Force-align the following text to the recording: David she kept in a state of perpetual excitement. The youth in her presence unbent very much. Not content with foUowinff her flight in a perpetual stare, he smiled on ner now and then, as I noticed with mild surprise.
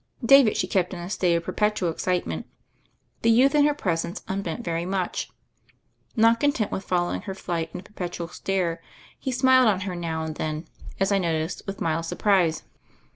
David 0.25 0.57
she 0.57 0.65
kept 0.65 0.93
in 0.95 0.99
a 0.99 1.11
state 1.11 1.35
of 1.35 1.43
perpetual 1.43 1.91
excitement. 1.91 2.47
The 3.21 3.29
youth 3.29 3.53
in 3.53 3.65
her 3.65 3.75
presence 3.75 4.23
unbent 4.27 4.63
very 4.65 4.83
much. 4.83 5.29
Not 6.15 6.39
content 6.39 6.71
with 6.71 6.87
foUowinff 6.87 7.25
her 7.25 7.35
flight 7.35 7.69
in 7.75 7.81
a 7.81 7.83
perpetual 7.83 8.29
stare, 8.29 8.81
he 9.19 9.31
smiled 9.31 9.67
on 9.67 9.77
ner 9.85 9.93
now 9.93 10.23
and 10.23 10.33
then, 10.37 10.65
as 10.99 11.11
I 11.11 11.19
noticed 11.19 11.61
with 11.67 11.81
mild 11.81 12.05
surprise. 12.05 12.63